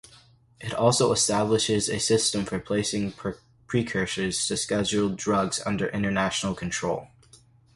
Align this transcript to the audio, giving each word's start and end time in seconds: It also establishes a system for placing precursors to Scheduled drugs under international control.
It 0.59 0.73
also 0.73 1.11
establishes 1.11 1.87
a 1.87 1.99
system 1.99 2.43
for 2.45 2.57
placing 2.57 3.13
precursors 3.67 4.47
to 4.47 4.57
Scheduled 4.57 5.15
drugs 5.15 5.61
under 5.63 5.85
international 5.89 6.55
control. 6.55 7.09